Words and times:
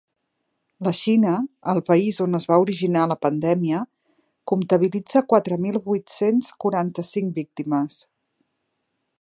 La 0.85 0.93
Xina, 0.99 1.33
el 1.73 1.81
país 1.89 2.17
on 2.25 2.39
es 2.39 2.47
va 2.53 2.57
originar 2.63 3.03
la 3.11 3.19
pandèmia, 3.27 3.81
comptabilitza 4.53 5.23
quatre 5.35 5.61
mil 5.67 5.81
vuit-cents 5.91 6.53
quaranta-cinc 6.65 7.33
víctimes. 7.41 8.05